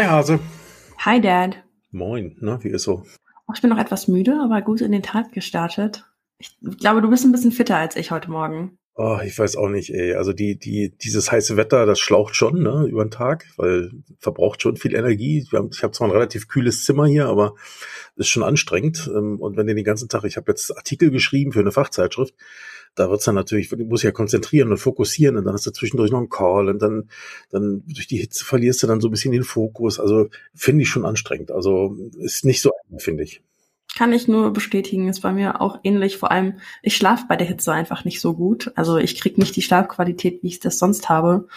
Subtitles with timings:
[0.00, 0.40] Hi Hase.
[1.04, 1.62] Hi Dad.
[1.90, 3.04] Moin, na, wie ist so?
[3.46, 6.06] Oh, ich bin noch etwas müde, aber gut in den Tag gestartet.
[6.38, 8.78] Ich glaube, du bist ein bisschen fitter als ich heute Morgen.
[8.94, 10.14] Oh, ich weiß auch nicht, ey.
[10.14, 14.62] Also die, die, dieses heiße Wetter, das schlaucht schon, ne, über den Tag, weil verbraucht
[14.62, 15.46] schon viel Energie.
[15.52, 17.56] Haben, ich habe zwar ein relativ kühles Zimmer hier, aber
[18.16, 19.10] ist schon anstrengend.
[19.14, 22.34] Ähm, und wenn du den ganzen Tag, ich habe jetzt Artikel geschrieben für eine Fachzeitschrift,
[22.94, 26.10] da wird's dann natürlich, du musst ja konzentrieren und fokussieren und dann hast du zwischendurch
[26.10, 27.08] noch einen Call und dann,
[27.50, 30.00] dann durch die Hitze verlierst du dann so ein bisschen den Fokus.
[30.00, 31.50] Also finde ich schon anstrengend.
[31.50, 33.42] Also ist nicht so einfach, finde ich.
[33.96, 36.16] Kann ich nur bestätigen, ist bei mir auch ähnlich.
[36.16, 38.70] Vor allem, ich schlafe bei der Hitze einfach nicht so gut.
[38.76, 41.48] Also ich krieg nicht die Schlafqualität, wie ich das sonst habe.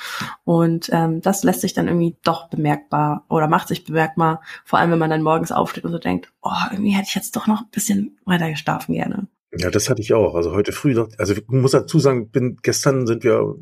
[0.43, 4.41] Und ähm, das lässt sich dann irgendwie doch bemerkbar oder macht sich bemerkbar.
[4.65, 7.35] Vor allem, wenn man dann morgens aufsteht und so denkt, oh, irgendwie hätte ich jetzt
[7.35, 9.27] doch noch ein bisschen weiter geschlafen gerne.
[9.55, 10.33] Ja, das hatte ich auch.
[10.33, 13.55] Also heute früh, also ich muss dazu sagen, bin gestern sind wir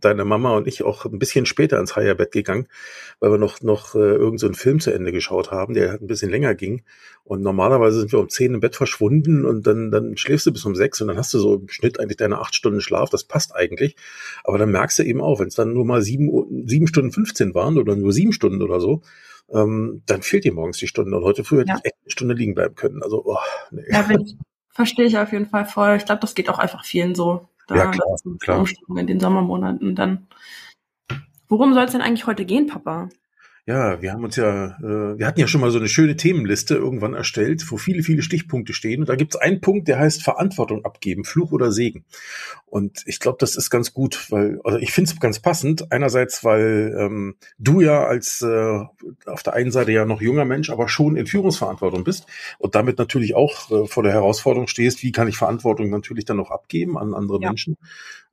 [0.00, 2.68] deine Mama und ich auch ein bisschen später ins Heierbett gegangen,
[3.18, 6.30] weil wir noch noch äh, irgendeinen so Film zu Ende geschaut haben, der ein bisschen
[6.30, 6.82] länger ging.
[7.24, 10.64] Und normalerweise sind wir um zehn im Bett verschwunden und dann dann schläfst du bis
[10.66, 13.10] um sechs und dann hast du so im Schnitt eigentlich deine acht Stunden Schlaf.
[13.10, 13.96] Das passt eigentlich.
[14.44, 17.54] Aber dann merkst du eben auch, wenn es dann nur mal sieben sieben Stunden fünfzehn
[17.54, 19.02] waren oder nur sieben Stunden oder so,
[19.50, 21.16] ähm, dann fehlt dir morgens die Stunde.
[21.16, 21.76] Und heute früh hätte ja.
[21.78, 23.02] ich echt eine Stunde liegen bleiben können.
[23.02, 23.38] Also, oh,
[23.72, 23.82] nee.
[23.88, 24.36] Ja, wenn ich,
[24.74, 25.96] Verstehe ich auf jeden Fall voll.
[25.96, 27.48] Ich glaube, das geht auch einfach vielen so.
[27.68, 28.66] Da ja, klar, klar.
[28.96, 30.26] In den Sommermonaten dann.
[31.48, 33.08] Worum soll es denn eigentlich heute gehen, Papa?
[33.66, 36.74] Ja, wir haben uns ja, äh, wir hatten ja schon mal so eine schöne Themenliste
[36.74, 39.00] irgendwann erstellt, wo viele, viele Stichpunkte stehen.
[39.00, 42.04] Und da gibt es einen Punkt, der heißt Verantwortung abgeben, Fluch oder Segen.
[42.66, 45.90] Und ich glaube, das ist ganz gut, weil, also ich finde es ganz passend.
[45.92, 48.80] Einerseits, weil ähm, du ja als äh,
[49.24, 52.26] auf der einen Seite ja noch junger Mensch, aber schon in Führungsverantwortung bist
[52.58, 56.36] und damit natürlich auch äh, vor der Herausforderung stehst, wie kann ich Verantwortung natürlich dann
[56.36, 57.48] noch abgeben an andere ja.
[57.48, 57.78] Menschen.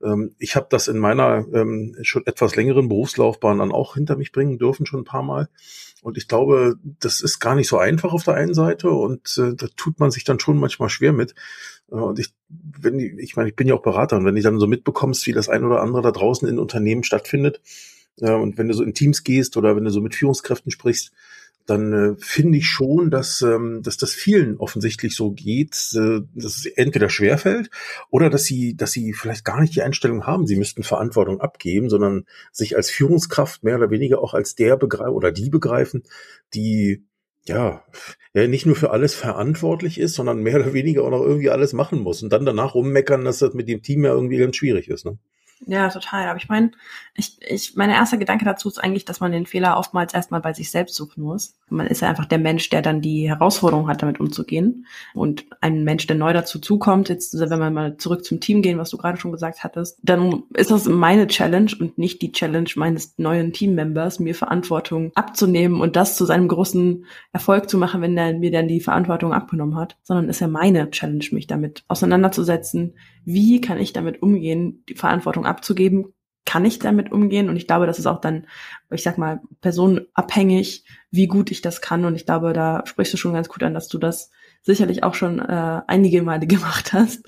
[0.03, 4.31] Ähm, ich habe das in meiner ähm, schon etwas längeren Berufslaufbahn dann auch hinter mich
[4.31, 5.49] bringen dürfen, schon ein paar Mal.
[6.02, 9.53] Und ich glaube, das ist gar nicht so einfach auf der einen Seite und äh,
[9.55, 11.36] da tut man sich dann schon manchmal schwer mit.
[11.92, 14.42] Äh, und ich, wenn ich, ich meine, ich bin ja auch Berater und wenn du
[14.42, 17.61] dann so mitbekommst, wie das ein oder andere da draußen in Unternehmen stattfindet,
[18.20, 21.11] äh, und wenn du so in Teams gehst oder wenn du so mit Führungskräften sprichst,
[21.66, 26.58] dann äh, finde ich schon, dass, ähm, dass das vielen offensichtlich so geht, äh, dass
[26.58, 27.70] es entweder schwerfällt
[28.10, 31.89] oder dass sie, dass sie vielleicht gar nicht die Einstellung haben, sie müssten Verantwortung abgeben,
[31.89, 36.04] sondern sich als Führungskraft mehr oder weniger auch als der begreifen oder die begreifen,
[36.54, 37.05] die
[37.48, 37.83] ja,
[38.33, 41.73] ja, nicht nur für alles verantwortlich ist, sondern mehr oder weniger auch noch irgendwie alles
[41.73, 44.89] machen muss und dann danach rummeckern, dass das mit dem Team ja irgendwie ganz schwierig
[44.89, 45.05] ist.
[45.05, 45.17] Ne?
[45.67, 46.27] Ja, total.
[46.27, 46.72] Aber ich meine,
[47.14, 50.54] ich, ich, mein erster Gedanke dazu ist eigentlich, dass man den Fehler oftmals erstmal bei
[50.54, 51.55] sich selbst suchen muss.
[51.70, 54.88] Man ist ja einfach der Mensch, der dann die Herausforderung hat, damit umzugehen.
[55.14, 58.80] Und ein Mensch, der neu dazu zukommt, jetzt, wenn wir mal zurück zum Team gehen,
[58.80, 62.70] was du gerade schon gesagt hattest, dann ist das meine Challenge und nicht die Challenge
[62.76, 68.17] meines neuen Teammembers, mir Verantwortung abzunehmen und das zu seinem großen Erfolg zu machen, wenn
[68.17, 72.95] er mir dann die Verantwortung abgenommen hat, sondern ist ja meine Challenge, mich damit auseinanderzusetzen,
[73.23, 76.14] wie kann ich damit umgehen, die Verantwortung abzugeben,
[76.45, 77.50] kann ich damit umgehen?
[77.50, 78.48] Und ich glaube, das ist auch dann,
[78.89, 82.06] ich sag mal, personenabhängig, wie gut ich das kann.
[82.06, 84.32] Und ich glaube, da sprichst du schon ganz gut an, dass du das
[84.64, 87.26] sicherlich auch schon äh, einige Male gemacht hast.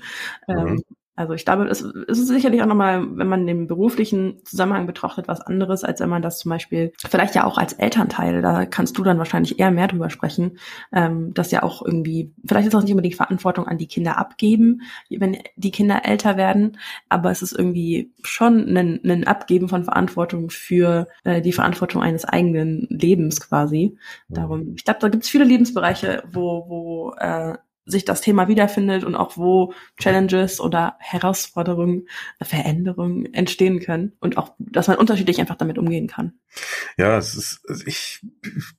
[0.48, 0.58] Mhm.
[0.58, 0.82] Ähm,
[1.16, 5.40] also ich glaube, es, ist sicherlich auch nochmal, wenn man den beruflichen Zusammenhang betrachtet, was
[5.40, 9.04] anderes, als wenn man das zum Beispiel vielleicht ja auch als Elternteil, da kannst du
[9.04, 10.58] dann wahrscheinlich eher mehr drüber sprechen,
[10.92, 14.82] ähm, dass ja auch irgendwie, vielleicht ist auch nicht unbedingt Verantwortung an die Kinder abgeben,
[15.08, 20.50] wenn die Kinder älter werden, aber es ist irgendwie schon ein, ein Abgeben von Verantwortung
[20.50, 23.96] für äh, die Verantwortung eines eigenen Lebens quasi.
[24.28, 27.56] Darum, ich glaube, da gibt es viele Lebensbereiche, wo, wo äh,
[27.86, 32.08] sich das Thema wiederfindet und auch wo Challenges oder Herausforderungen,
[32.42, 36.32] Veränderungen entstehen können und auch, dass man unterschiedlich einfach damit umgehen kann.
[36.96, 38.20] Ja, es ist, ich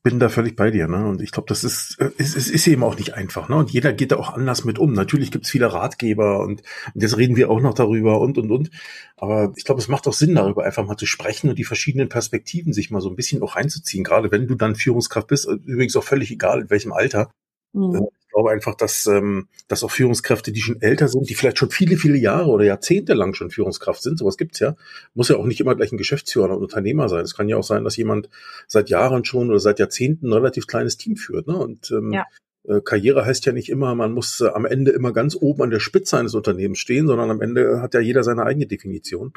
[0.01, 1.07] bin da völlig bei dir, ne?
[1.07, 3.57] Und ich glaube, das ist, es, es ist eben auch nicht einfach, ne?
[3.57, 4.93] Und jeder geht da auch anders mit um.
[4.93, 6.63] Natürlich gibt's viele Ratgeber und,
[6.93, 8.71] und jetzt reden wir auch noch darüber und und und.
[9.17, 12.09] Aber ich glaube, es macht auch Sinn, darüber einfach mal zu sprechen und die verschiedenen
[12.09, 14.03] Perspektiven sich mal so ein bisschen auch reinzuziehen.
[14.03, 17.29] Gerade wenn du dann Führungskraft bist, übrigens auch völlig egal, in welchem Alter.
[17.73, 21.71] Mhm glaube einfach, dass, ähm, dass auch Führungskräfte, die schon älter sind, die vielleicht schon
[21.71, 24.75] viele, viele Jahre oder Jahrzehnte lang schon Führungskraft sind, sowas gibt's ja,
[25.13, 27.23] muss ja auch nicht immer gleich ein Geschäftsführer oder Unternehmer sein.
[27.23, 28.29] Es kann ja auch sein, dass jemand
[28.67, 31.47] seit Jahren schon oder seit Jahrzehnten ein relativ kleines Team führt.
[31.47, 31.55] Ne?
[31.55, 32.25] Und ähm, ja.
[32.67, 35.69] Äh, Karriere heißt ja nicht immer, man muss äh, am Ende immer ganz oben an
[35.69, 39.33] der Spitze eines Unternehmens stehen, sondern am Ende hat ja jeder seine eigene Definition.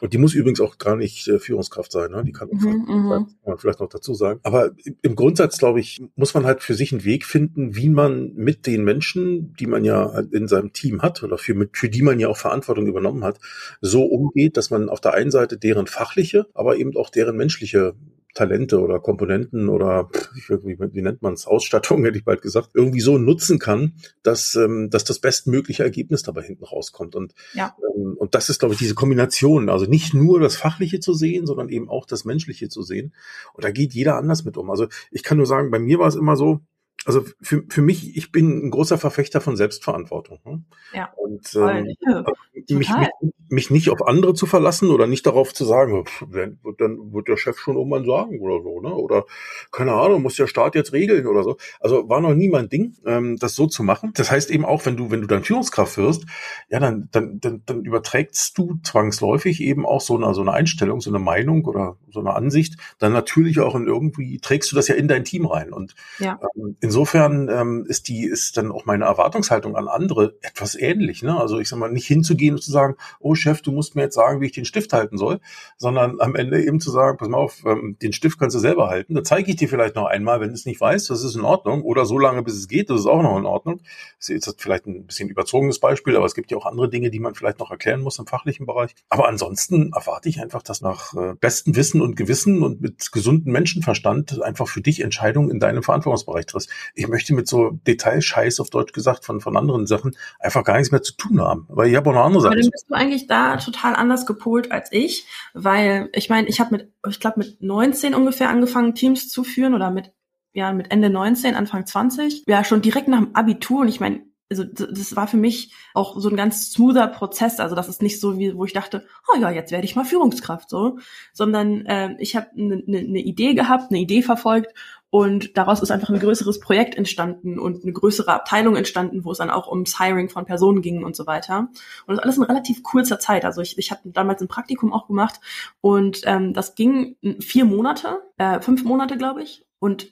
[0.00, 2.24] Und die muss übrigens auch gar nicht äh, Führungskraft sein, ne?
[2.24, 3.08] die kann, mhm, mhm.
[3.08, 4.40] kann man vielleicht noch dazu sagen.
[4.42, 8.32] Aber im Grundsatz, glaube ich, muss man halt für sich einen Weg finden, wie man
[8.34, 12.18] mit den Menschen, die man ja in seinem Team hat oder für, für die man
[12.18, 13.38] ja auch Verantwortung übernommen hat,
[13.80, 17.94] so umgeht, dass man auf der einen Seite deren fachliche, aber eben auch deren menschliche
[18.34, 20.08] Talente oder Komponenten oder
[20.48, 24.54] wie, wie nennt man es, Ausstattung, hätte ich bald gesagt, irgendwie so nutzen kann, dass,
[24.54, 27.14] ähm, dass das bestmögliche Ergebnis dabei hinten rauskommt.
[27.14, 27.76] Und, ja.
[27.94, 29.68] ähm, und das ist, glaube ich, diese Kombination.
[29.68, 33.14] Also nicht nur das Fachliche zu sehen, sondern eben auch das Menschliche zu sehen.
[33.54, 34.70] Und da geht jeder anders mit um.
[34.70, 36.60] Also ich kann nur sagen, bei mir war es immer so,
[37.04, 40.38] also für, für mich, ich bin ein großer Verfechter von Selbstverantwortung.
[40.44, 40.62] Ne?
[40.92, 41.12] Ja.
[41.16, 42.24] Und ähm, ja,
[42.70, 43.08] mich, mich,
[43.48, 47.28] mich nicht auf andere zu verlassen oder nicht darauf zu sagen, dann wird, dann wird
[47.28, 48.94] der Chef schon irgendwann sagen oder so, ne?
[48.94, 49.24] Oder
[49.70, 51.56] keine Ahnung, muss der Staat jetzt regeln oder so.
[51.80, 54.12] Also war noch nie mein Ding, ähm, das so zu machen.
[54.14, 56.24] Das heißt eben auch, wenn du, wenn du dann Führungskraft wirst,
[56.70, 61.00] ja, dann, dann, dann, dann überträgst du zwangsläufig eben auch so eine, so eine Einstellung,
[61.00, 64.88] so eine Meinung oder so eine Ansicht, dann natürlich auch in irgendwie trägst du das
[64.88, 65.72] ja in dein Team rein.
[65.72, 66.38] Und ja.
[66.56, 71.22] ähm, insofern ähm, ist die, ist dann auch meine Erwartungshaltung an andere etwas ähnlich.
[71.22, 71.40] Ne?
[71.40, 74.14] Also ich sag mal, nicht hinzugehen und zu sagen, oh Chef, du musst mir jetzt
[74.14, 75.40] sagen, wie ich den Stift halten soll,
[75.78, 78.90] sondern am Ende eben zu sagen, pass mal auf, ähm, den Stift kannst du selber
[78.90, 79.14] halten.
[79.14, 81.40] Da zeige ich dir vielleicht noch einmal, wenn du es nicht weißt, das ist in
[81.40, 81.80] Ordnung.
[81.80, 83.80] Oder so lange, bis es geht, das ist auch noch in Ordnung.
[84.18, 87.10] Das ist jetzt vielleicht ein bisschen überzogenes Beispiel, aber es gibt ja auch andere Dinge,
[87.10, 88.94] die man vielleicht noch erklären muss im fachlichen Bereich.
[89.08, 93.54] Aber ansonsten erwarte ich einfach, dass nach äh, bestem Wissen und Gewissen und mit gesundem
[93.54, 96.68] Menschenverstand einfach für dich Entscheidungen in deinem Verantwortungsbereich triffst.
[96.94, 100.92] Ich möchte mit so Detailscheiß auf Deutsch gesagt von, von anderen Sachen einfach gar nichts
[100.92, 101.66] mehr zu tun haben.
[101.68, 102.52] Weil ich habe auch noch andere Sachen.
[102.52, 106.60] Aber dann bist du eigentlich da total anders gepolt als ich, weil ich meine, ich
[106.60, 110.12] habe mit, ich glaube mit 19 ungefähr angefangen, Teams zu führen oder mit
[110.52, 112.44] ja mit Ende 19, Anfang 20.
[112.46, 116.18] Ja, schon direkt nach dem Abitur und ich meine, also das war für mich auch
[116.18, 117.58] so ein ganz smoother Prozess.
[117.58, 120.04] Also das ist nicht so, wie wo ich dachte, oh ja, jetzt werde ich mal
[120.04, 120.98] Führungskraft so,
[121.32, 124.74] sondern äh, ich habe eine ne, ne Idee gehabt, eine Idee verfolgt
[125.14, 129.38] und daraus ist einfach ein größeres Projekt entstanden und eine größere Abteilung entstanden, wo es
[129.38, 131.68] dann auch ums Hiring von Personen ging und so weiter.
[132.06, 133.44] Und das alles in relativ kurzer Zeit.
[133.44, 135.38] Also ich, ich habe damals ein Praktikum auch gemacht
[135.82, 139.66] und ähm, das ging vier Monate, äh, fünf Monate, glaube ich.
[139.80, 140.10] Und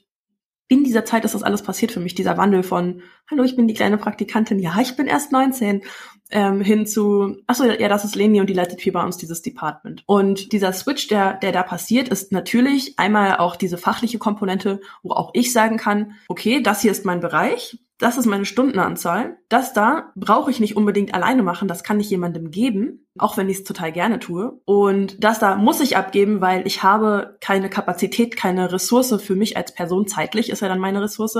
[0.70, 3.66] in dieser Zeit ist das alles passiert für mich, dieser Wandel von, hallo, ich bin
[3.66, 5.82] die kleine Praktikantin, ja, ich bin erst 19,
[6.30, 9.42] ähm, hin zu, achso, ja, das ist Leni und die leitet hier bei uns dieses
[9.42, 10.04] Department.
[10.06, 15.10] Und dieser Switch, der, der da passiert, ist natürlich einmal auch diese fachliche Komponente, wo
[15.10, 19.36] auch ich sagen kann, okay, das hier ist mein Bereich, das ist meine Stundenanzahl.
[19.48, 23.48] Das da brauche ich nicht unbedingt alleine machen, das kann ich jemandem geben, auch wenn
[23.48, 24.60] ich es total gerne tue.
[24.64, 29.56] Und das da muss ich abgeben, weil ich habe keine Kapazität, keine Ressource für mich
[29.56, 31.38] als Person, zeitlich ist ja dann meine Ressource,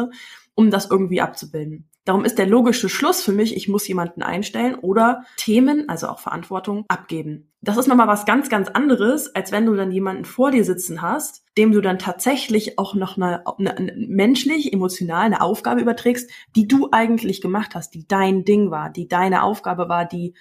[0.55, 1.90] um das irgendwie abzubilden.
[2.05, 6.19] Darum ist der logische Schluss für mich, ich muss jemanden einstellen oder Themen, also auch
[6.19, 7.50] Verantwortung, abgeben.
[7.62, 11.02] Das ist nochmal was ganz, ganz anderes, als wenn du dann jemanden vor dir sitzen
[11.02, 16.31] hast, dem du dann tatsächlich auch noch eine, eine, eine menschlich, emotional eine Aufgabe überträgst,
[16.56, 20.32] die du eigentlich gemacht hast, die dein Ding war, die deine Aufgabe war, die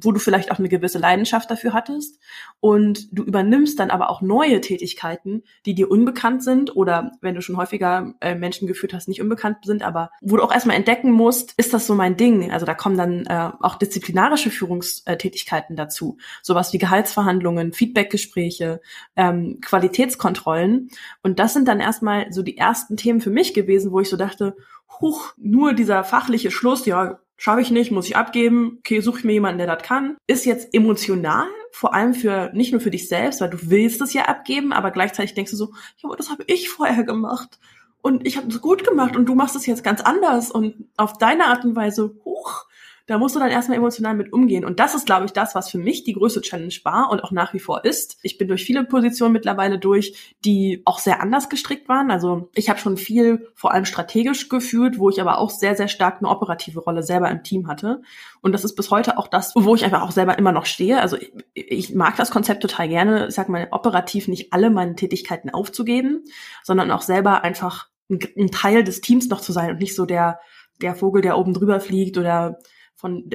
[0.00, 2.18] wo du vielleicht auch eine gewisse Leidenschaft dafür hattest.
[2.60, 7.40] Und du übernimmst dann aber auch neue Tätigkeiten, die dir unbekannt sind oder wenn du
[7.40, 11.10] schon häufiger äh, Menschen geführt hast, nicht unbekannt sind, aber wo du auch erstmal entdecken
[11.10, 12.50] musst, ist das so mein Ding?
[12.50, 18.80] Also da kommen dann äh, auch disziplinarische Führungstätigkeiten dazu, sowas wie Gehaltsverhandlungen, Feedbackgespräche,
[19.16, 20.90] ähm, Qualitätskontrollen.
[21.22, 24.16] Und das sind dann erstmal so die ersten Themen für mich gewesen, wo ich so
[24.16, 24.56] dachte,
[25.00, 29.24] huch, nur dieser fachliche Schluss, ja, schaffe ich nicht, muss ich abgeben, okay, suche ich
[29.24, 33.08] mir jemanden, der das kann, ist jetzt emotional, vor allem für nicht nur für dich
[33.08, 36.30] selbst, weil du willst es ja abgeben, aber gleichzeitig denkst du so, ja, aber das
[36.30, 37.58] habe ich vorher gemacht.
[38.00, 40.50] Und ich habe es gut gemacht und du machst es jetzt ganz anders.
[40.50, 42.66] Und auf deine Art und Weise, huch,
[43.08, 44.66] da musst du dann erstmal emotional mit umgehen.
[44.66, 47.32] Und das ist, glaube ich, das, was für mich die größte Challenge war und auch
[47.32, 48.18] nach wie vor ist.
[48.22, 52.10] Ich bin durch viele Positionen mittlerweile durch, die auch sehr anders gestrickt waren.
[52.10, 55.88] Also ich habe schon viel, vor allem strategisch geführt, wo ich aber auch sehr, sehr
[55.88, 58.02] stark eine operative Rolle selber im Team hatte.
[58.42, 61.00] Und das ist bis heute auch das, wo ich einfach auch selber immer noch stehe.
[61.00, 64.96] Also ich, ich mag das Konzept total gerne, ich sag mal, operativ nicht alle meine
[64.96, 66.24] Tätigkeiten aufzugeben,
[66.62, 70.04] sondern auch selber einfach ein, ein Teil des Teams noch zu sein und nicht so
[70.04, 70.40] der,
[70.82, 72.58] der Vogel, der oben drüber fliegt oder
[72.98, 73.30] von,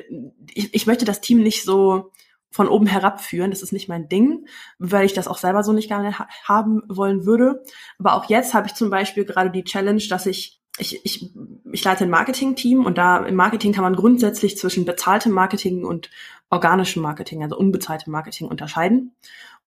[0.53, 2.11] ich, ich möchte das Team nicht so
[2.51, 3.49] von oben herabführen.
[3.49, 6.83] Das ist nicht mein Ding, weil ich das auch selber so nicht gerne ha haben
[6.87, 7.63] wollen würde.
[7.97, 11.31] Aber auch jetzt habe ich zum Beispiel gerade die Challenge, dass ich ich, ich,
[11.71, 16.09] ich leite ein Marketing-Team und da im Marketing kann man grundsätzlich zwischen bezahltem Marketing und
[16.49, 19.15] organischem Marketing, also unbezahltem Marketing unterscheiden.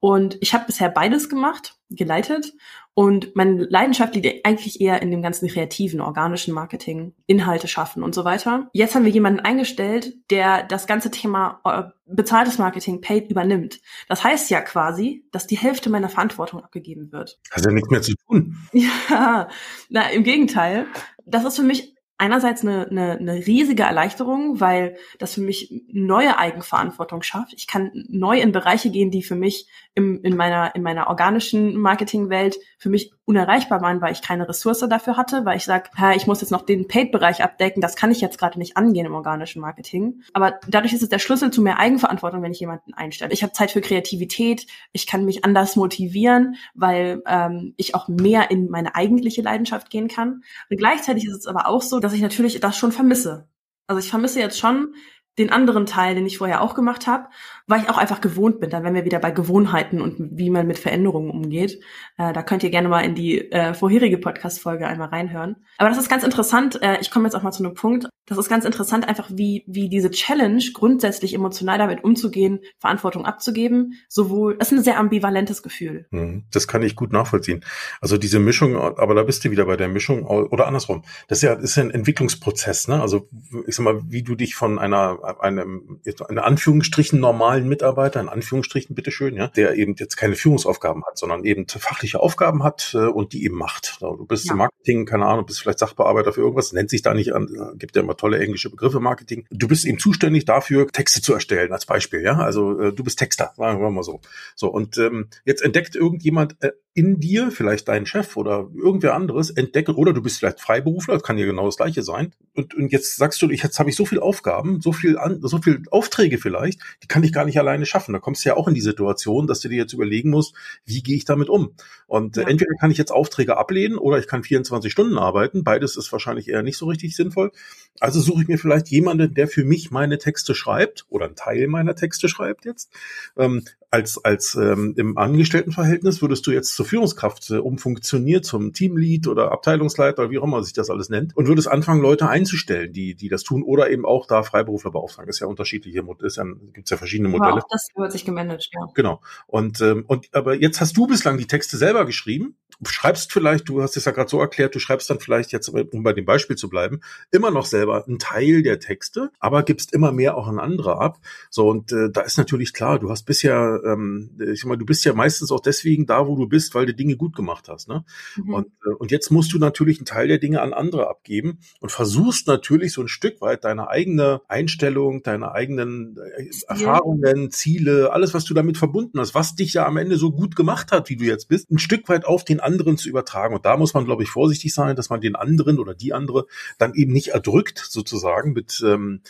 [0.01, 2.55] Und ich habe bisher beides gemacht, geleitet.
[2.99, 8.15] Und meine Leidenschaft liegt eigentlich eher in dem ganzen kreativen, organischen Marketing, Inhalte schaffen und
[8.15, 8.71] so weiter.
[8.73, 13.83] Jetzt haben wir jemanden eingestellt, der das ganze Thema äh, bezahltes Marketing, Paid, übernimmt.
[14.09, 17.39] Das heißt ja quasi, dass die Hälfte meiner Verantwortung abgegeben wird.
[17.51, 18.57] Hat ja nichts mehr zu tun.
[18.73, 19.49] Ja,
[19.91, 20.87] na, im Gegenteil.
[21.27, 26.39] Das ist für mich einerseits eine, eine, eine riesige Erleichterung, weil das für mich neue
[26.39, 27.53] Eigenverantwortung schafft.
[27.55, 31.77] Ich kann neu in Bereiche gehen, die für mich im, in meiner in meiner organischen
[31.77, 36.27] Marketingwelt für mich unerreichbar waren, weil ich keine Ressource dafür hatte, weil ich sage, ich
[36.27, 39.61] muss jetzt noch den Paid-Bereich abdecken, das kann ich jetzt gerade nicht angehen im organischen
[39.63, 40.23] Marketing.
[40.35, 43.33] Aber dadurch ist es der Schlüssel zu mehr Eigenverantwortung, wenn ich jemanden einstelle.
[43.33, 48.51] Ich habe Zeit für Kreativität, ich kann mich anders motivieren, weil ähm, ich auch mehr
[48.51, 50.43] in meine eigentliche Leidenschaft gehen kann.
[50.71, 53.49] Und gleichzeitig ist es aber auch so, dass ich natürlich das schon vermisse.
[53.87, 54.95] Also ich vermisse jetzt schon
[55.39, 57.29] den anderen Teil, den ich vorher auch gemacht habe,
[57.67, 58.71] weil ich auch einfach gewohnt bin.
[58.71, 61.81] Dann wenn wir wieder bei Gewohnheiten und wie man mit Veränderungen umgeht.
[62.17, 65.57] Äh, da könnt ihr gerne mal in die äh, vorherige Podcast-Folge einmal reinhören.
[65.79, 66.81] Aber das ist ganz interessant.
[66.83, 68.09] Äh, ich komme jetzt auch mal zu einem Punkt.
[68.27, 73.95] Das ist ganz interessant, einfach wie, wie diese Challenge grundsätzlich emotional damit umzugehen, Verantwortung abzugeben.
[74.09, 76.07] Sowohl, das ist ein sehr ambivalentes Gefühl.
[76.11, 76.45] Mhm.
[76.51, 77.65] Das kann ich gut nachvollziehen.
[78.01, 81.05] Also diese Mischung, aber da bist du wieder bei der Mischung oder andersrum.
[81.29, 83.01] Das ist ja, ist ja ein Entwicklungsprozess, ne?
[83.01, 83.29] Also
[83.67, 88.95] ich sag mal, wie du dich von einer einem, in Anführungsstrichen normalen Mitarbeiter, in Anführungsstrichen
[88.95, 93.33] bitteschön, ja, der eben jetzt keine Führungsaufgaben hat, sondern eben fachliche Aufgaben hat äh, und
[93.33, 93.99] die eben macht.
[94.01, 94.53] Du bist ja.
[94.53, 97.97] im Marketing, keine Ahnung, bist vielleicht Sachbearbeiter für irgendwas, nennt sich da nicht an, gibt
[97.97, 99.47] ja immer tolle englische Begriffe Marketing.
[99.51, 102.37] Du bist eben zuständig dafür, Texte zu erstellen, als Beispiel, ja.
[102.39, 104.21] Also äh, du bist Texter, sagen wir mal so.
[104.55, 109.51] So, und ähm, jetzt entdeckt irgendjemand äh, in dir, vielleicht dein Chef oder irgendwer anderes,
[109.51, 112.33] entdeckt, oder du bist vielleicht Freiberufler, das kann ja genau das gleiche sein.
[112.55, 115.41] Und, und jetzt sagst du, ich, jetzt habe ich so viel Aufgaben, so viel an,
[115.43, 118.15] so viel Aufträge vielleicht, die kann ich gar nicht alleine schaffen.
[118.15, 120.55] Da kommst du ja auch in die Situation, dass du dir jetzt überlegen musst,
[120.87, 121.75] wie gehe ich damit um?
[122.07, 122.49] Und äh, ja.
[122.49, 125.65] entweder kann ich jetzt Aufträge ablehnen oder ich kann 24 Stunden arbeiten.
[125.65, 127.53] Beides ist wahrscheinlich eher nicht so richtig sinnvoll.
[128.01, 131.67] Also suche ich mir vielleicht jemanden, der für mich meine Texte schreibt oder einen Teil
[131.67, 132.91] meiner Texte schreibt jetzt.
[133.37, 139.27] Ähm, als als ähm, im Angestelltenverhältnis würdest du jetzt zur Führungskraft äh, umfunktioniert zum Teamlead
[139.27, 142.93] oder Abteilungsleiter oder wie auch immer sich das alles nennt und würdest anfangen Leute einzustellen,
[142.93, 145.29] die die das tun oder eben auch da Freiberufler beauftragen.
[145.29, 147.53] Das ist ja unterschiedliche ist ja gibt's ja verschiedene Modelle.
[147.53, 148.87] Aber auch das wird sich gemanagt, ja.
[148.95, 149.21] Genau.
[149.47, 153.83] Und ähm, und aber jetzt hast du bislang die Texte selber geschrieben schreibst vielleicht, du
[153.83, 156.57] hast es ja gerade so erklärt, du schreibst dann vielleicht jetzt, um bei dem Beispiel
[156.57, 160.59] zu bleiben, immer noch selber einen Teil der Texte, aber gibst immer mehr auch an
[160.59, 161.19] andere ab.
[161.51, 164.87] So, und äh, da ist natürlich klar, du hast bisher, ähm, ich sag mal, du
[164.87, 167.89] bist ja meistens auch deswegen da, wo du bist, weil du Dinge gut gemacht hast.
[167.89, 168.05] Ne?
[168.37, 168.55] Mhm.
[168.55, 171.93] Und, äh, und jetzt musst du natürlich einen Teil der Dinge an andere abgeben und
[171.93, 178.35] versuchst natürlich so ein Stück weit deine eigene Einstellung, deine eigenen äh, Erfahrungen, Ziele, alles,
[178.35, 181.17] was du damit verbunden hast, was dich ja am Ende so gut gemacht hat, wie
[181.17, 183.55] du jetzt bist, ein Stück weit auf den anderen zu übertragen.
[183.55, 186.47] Und da muss man, glaube ich, vorsichtig sein, dass man den anderen oder die andere
[186.79, 189.21] dann eben nicht erdrückt, sozusagen, mit, ähm,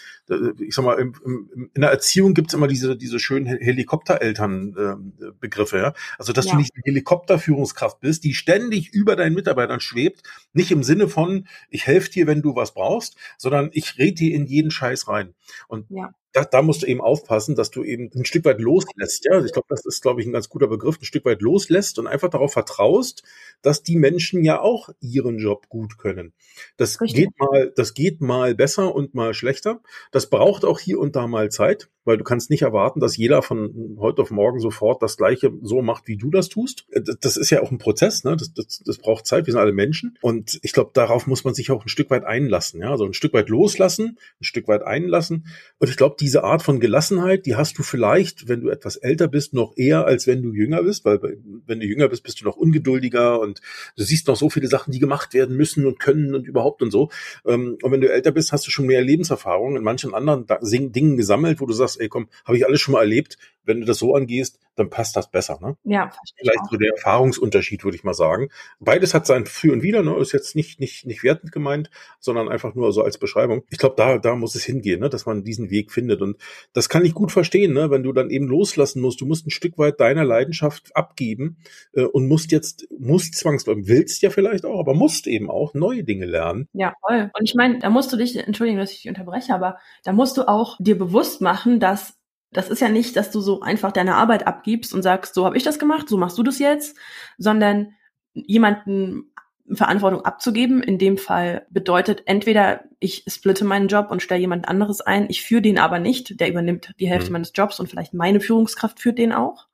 [0.58, 5.82] ich sag mal, im, im, in der Erziehung gibt's immer diese, diese schönen Helikoptereltern-Begriffe, ähm,
[5.82, 5.92] ja.
[6.18, 6.52] Also, dass ja.
[6.52, 11.46] du nicht eine Helikopterführungskraft bist, die ständig über deinen Mitarbeitern schwebt, nicht im Sinne von,
[11.70, 15.34] ich helfe dir, wenn du was brauchst, sondern ich rede dir in jeden Scheiß rein.
[15.68, 19.24] Und ja da, da musst du eben aufpassen, dass du eben ein Stück weit loslässt.
[19.24, 21.98] Ja, ich glaube, das ist, glaube ich, ein ganz guter Begriff, ein Stück weit loslässt
[21.98, 23.22] und einfach darauf vertraust,
[23.62, 26.34] dass die Menschen ja auch ihren Job gut können.
[26.76, 27.24] Das Richtig.
[27.24, 29.80] geht mal, das geht mal besser und mal schlechter.
[30.12, 33.42] Das braucht auch hier und da mal Zeit weil du kannst nicht erwarten, dass jeder
[33.42, 36.86] von heute auf morgen sofort das Gleiche so macht, wie du das tust.
[36.90, 38.36] Äh, das ist ja auch ein Prozess, ne?
[38.36, 39.46] Das, das, das braucht Zeit.
[39.46, 40.16] Wir sind alle Menschen.
[40.22, 42.80] Und ich glaube, darauf muss man sich auch ein Stück weit einlassen.
[42.80, 45.46] Ja, also ein Stück weit loslassen, ein Stück weit einlassen.
[45.78, 49.28] Und ich glaube, diese Art von Gelassenheit, die hast du vielleicht, wenn du etwas älter
[49.28, 51.20] bist, noch eher, als wenn du jünger bist, weil
[51.66, 53.60] wenn du jünger bist, bist du noch ungeduldiger und
[53.96, 56.90] du siehst noch so viele Sachen, die gemacht werden müssen und können und überhaupt und
[56.90, 57.10] so.
[57.44, 60.46] Ähm, und wenn du älter bist, hast du schon mehr Lebenserfahrung in manchen anderen
[60.92, 63.38] Dingen gesammelt, wo du sagst, ey komm, habe ich alles schon mal erlebt.
[63.64, 65.58] Wenn du das so angehst, dann passt das besser.
[65.60, 65.76] Ne?
[65.84, 66.70] Ja, verstehe Vielleicht auch.
[66.70, 68.48] so der Erfahrungsunterschied, würde ich mal sagen.
[68.78, 70.16] Beides hat sein Für und Wider, ne?
[70.18, 71.90] ist jetzt nicht, nicht, nicht wertend gemeint,
[72.20, 73.64] sondern einfach nur so als Beschreibung.
[73.70, 75.08] Ich glaube, da, da muss es hingehen, ne?
[75.08, 76.20] dass man diesen Weg findet.
[76.22, 76.36] Und
[76.72, 77.90] das kann ich gut verstehen, ne?
[77.90, 79.20] wenn du dann eben loslassen musst.
[79.20, 81.56] Du musst ein Stück weit deiner Leidenschaft abgeben
[81.94, 86.04] äh, und musst jetzt, musst zwangsläufig, willst ja vielleicht auch, aber musst eben auch neue
[86.04, 86.68] Dinge lernen.
[86.72, 87.30] Ja, voll.
[87.38, 90.36] Und ich meine, da musst du dich, entschuldigen, dass ich dich unterbreche, aber da musst
[90.36, 92.18] du auch dir bewusst machen, dass
[92.52, 95.56] das ist ja nicht, dass du so einfach deine Arbeit abgibst und sagst, so habe
[95.56, 96.96] ich das gemacht, so machst du das jetzt,
[97.38, 97.92] sondern
[98.32, 99.32] jemanden
[99.72, 100.82] Verantwortung abzugeben.
[100.82, 105.42] In dem Fall bedeutet entweder ich splitte meinen Job und stelle jemand anderes ein, ich
[105.42, 107.34] führe den aber nicht, der übernimmt die Hälfte mhm.
[107.34, 109.66] meines Jobs und vielleicht meine Führungskraft führt den auch.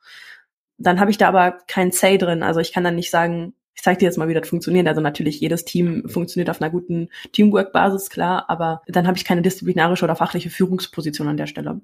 [0.78, 2.42] Dann habe ich da aber kein Say drin.
[2.42, 4.86] Also ich kann dann nicht sagen, ich zeige dir jetzt mal, wie das funktioniert.
[4.86, 9.42] Also natürlich, jedes Team funktioniert auf einer guten Teamwork-Basis, klar, aber dann habe ich keine
[9.42, 11.80] disziplinarische oder fachliche Führungsposition an der Stelle.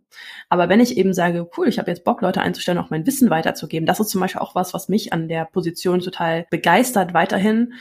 [0.48, 3.30] Aber wenn ich eben sage, cool, ich habe jetzt Bock, Leute einzustellen, auch mein Wissen
[3.30, 7.72] weiterzugeben, das ist zum Beispiel auch was, was mich an der Position total begeistert weiterhin,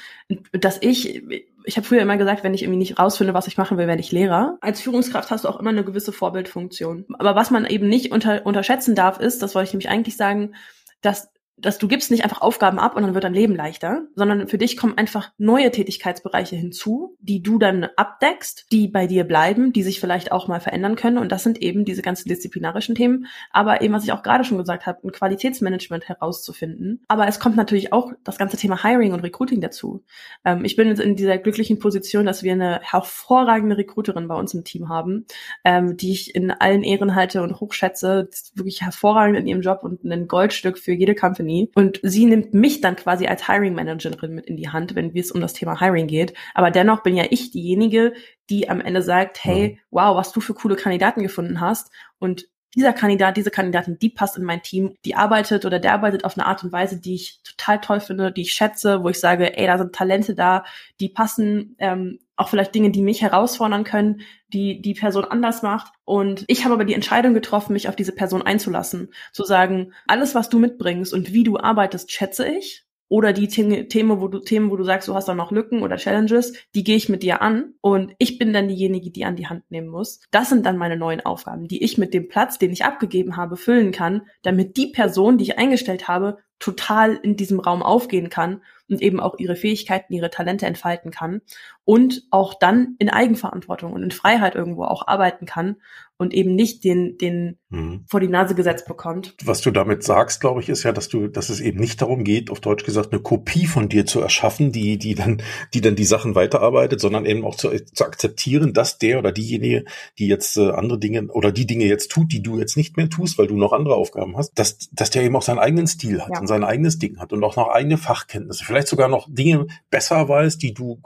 [0.51, 1.21] dass ich
[1.67, 3.99] ich habe früher immer gesagt, wenn ich irgendwie nicht rausfinde, was ich machen will, werde
[3.99, 4.57] ich Lehrer.
[4.61, 7.03] Als Führungskraft hast du auch immer eine gewisse Vorbildfunktion.
[7.19, 10.53] Aber was man eben nicht unter, unterschätzen darf, ist, das wollte ich nämlich eigentlich sagen,
[11.01, 14.47] dass dass du gibst nicht einfach Aufgaben ab und dann wird dein Leben leichter, sondern
[14.47, 19.73] für dich kommen einfach neue Tätigkeitsbereiche hinzu, die du dann abdeckst, die bei dir bleiben,
[19.73, 21.17] die sich vielleicht auch mal verändern können.
[21.17, 24.59] Und das sind eben diese ganzen disziplinarischen Themen, aber eben, was ich auch gerade schon
[24.59, 27.03] gesagt habe, ein Qualitätsmanagement herauszufinden.
[27.07, 30.03] Aber es kommt natürlich auch das ganze Thema Hiring und Recruiting dazu.
[30.45, 34.53] Ähm, ich bin jetzt in dieser glücklichen Position, dass wir eine hervorragende Recruiterin bei uns
[34.53, 35.25] im Team haben,
[35.63, 40.03] ähm, die ich in allen Ehren halte und hochschätze, wirklich hervorragend in ihrem Job und
[40.03, 41.71] ein Goldstück für jede Company Company.
[41.75, 45.31] Und sie nimmt mich dann quasi als Hiring Managerin mit in die Hand, wenn es
[45.31, 46.33] um das Thema Hiring geht.
[46.53, 48.13] Aber dennoch bin ja ich diejenige,
[48.49, 49.79] die am Ende sagt, hey, mhm.
[49.91, 51.91] wow, was du für coole Kandidaten gefunden hast.
[52.19, 56.25] Und dieser Kandidat, diese Kandidatin, die passt in mein Team, die arbeitet oder der arbeitet
[56.25, 59.19] auf eine Art und Weise, die ich total toll finde, die ich schätze, wo ich
[59.19, 60.63] sage, ey, da sind Talente da,
[60.99, 64.21] die passen, ähm, auch vielleicht Dinge, die mich herausfordern können,
[64.53, 65.91] die die Person anders macht.
[66.05, 70.35] Und ich habe aber die Entscheidung getroffen, mich auf diese Person einzulassen, zu sagen, alles,
[70.35, 74.69] was du mitbringst und wie du arbeitest, schätze ich oder die Themen, wo du Themen,
[74.69, 77.41] wo du sagst, du hast da noch Lücken oder Challenges, die gehe ich mit dir
[77.41, 80.19] an und ich bin dann diejenige, die an die Hand nehmen muss.
[80.31, 83.55] Das sind dann meine neuen Aufgaben, die ich mit dem Platz, den ich abgegeben habe,
[83.55, 88.61] füllen kann, damit die Person, die ich eingestellt habe, total in diesem Raum aufgehen kann
[88.89, 91.41] und eben auch ihre Fähigkeiten, ihre Talente entfalten kann
[91.85, 95.77] und auch dann in Eigenverantwortung und in Freiheit irgendwo auch arbeiten kann
[96.17, 98.03] und eben nicht den, den mhm.
[98.07, 99.35] vor die Nase gesetzt bekommt.
[99.43, 102.23] Was du damit sagst, glaube ich, ist ja, dass du, dass es eben nicht darum
[102.23, 105.41] geht, auf Deutsch gesagt, eine Kopie von dir zu erschaffen, die, die dann,
[105.73, 109.85] die dann die Sachen weiterarbeitet, sondern eben auch zu, zu akzeptieren, dass der oder diejenige,
[110.17, 113.09] die jetzt äh, andere Dinge oder die Dinge jetzt tut, die du jetzt nicht mehr
[113.09, 116.21] tust, weil du noch andere Aufgaben hast, dass, dass der eben auch seinen eigenen Stil
[116.21, 116.39] hat ja.
[116.39, 120.27] und sein eigenes Ding hat und auch noch eigene Fachkenntnisse, vielleicht sogar noch Dinge besser
[120.27, 120.99] weiß, die du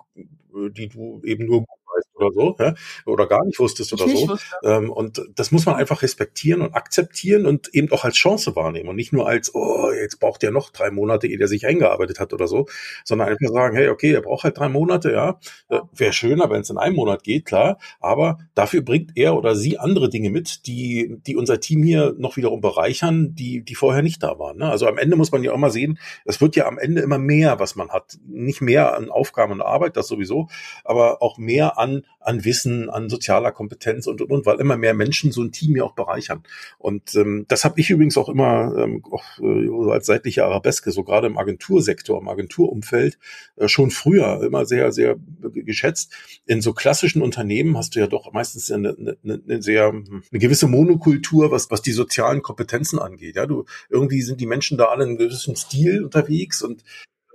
[0.69, 1.65] die du eben nur
[2.21, 2.73] oder so, ja?
[3.05, 4.37] oder gar nicht wusstest oder so.
[4.63, 8.89] Ähm, und das muss man einfach respektieren und akzeptieren und eben auch als Chance wahrnehmen
[8.89, 12.19] und nicht nur als, oh, jetzt braucht der noch drei Monate, ehe der sich eingearbeitet
[12.19, 12.67] hat oder so,
[13.03, 16.61] sondern einfach sagen, hey, okay, er braucht halt drei Monate, ja, äh, wäre schöner, wenn
[16.61, 20.67] es in einem Monat geht, klar, aber dafür bringt er oder sie andere Dinge mit,
[20.67, 24.57] die, die unser Team hier noch wiederum bereichern, die, die vorher nicht da waren.
[24.57, 24.69] Ne?
[24.69, 27.17] Also am Ende muss man ja auch mal sehen, es wird ja am Ende immer
[27.17, 28.17] mehr, was man hat.
[28.25, 30.47] Nicht mehr an Aufgaben und Arbeit, das sowieso,
[30.83, 34.93] aber auch mehr an, an Wissen, an sozialer Kompetenz und, und, und, weil immer mehr
[34.93, 36.43] Menschen so ein Team ja auch bereichern.
[36.77, 41.03] Und ähm, das habe ich übrigens auch immer ähm, auch, äh, als seitliche Arabeske, so
[41.03, 43.17] gerade im Agentursektor, im Agenturumfeld,
[43.55, 45.17] äh, schon früher immer sehr, sehr
[45.53, 46.13] geschätzt.
[46.45, 50.67] In so klassischen Unternehmen hast du ja doch meistens eine, eine, eine sehr, eine gewisse
[50.67, 53.35] Monokultur, was, was die sozialen Kompetenzen angeht.
[53.35, 56.83] Ja, du, irgendwie sind die Menschen da alle in einem gewissen Stil unterwegs und